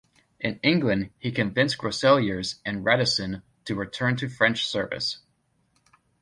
In 0.39 0.59
England 0.63 1.11
he 1.19 1.31
convinced 1.31 1.77
Groseilliers 1.77 2.55
and 2.65 2.83
Radisson 2.83 3.43
to 3.65 3.75
return 3.75 4.15
to 4.15 4.29
French 4.29 4.65
service. 4.65 5.19